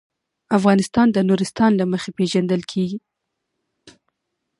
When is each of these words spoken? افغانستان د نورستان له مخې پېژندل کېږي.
افغانستان 0.57 1.07
د 1.11 1.17
نورستان 1.29 1.71
له 1.79 1.85
مخې 1.91 2.09
پېژندل 2.17 2.61
کېږي. 2.71 2.99